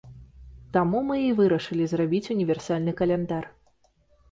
[0.77, 3.45] Таму мы і вырашылі зрабіць універсальны каляндар.